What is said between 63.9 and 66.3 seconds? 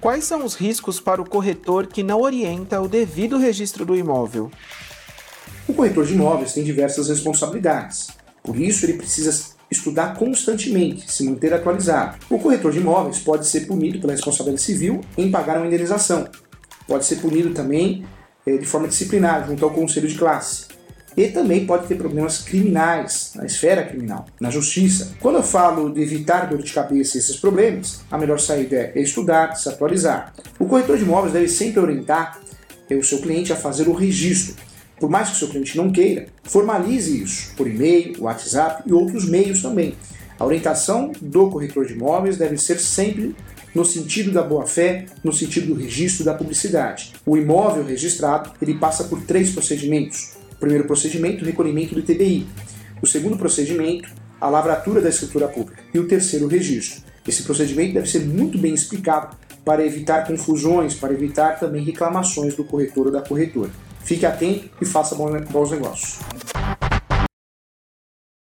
Fique atento e faça bons negócios.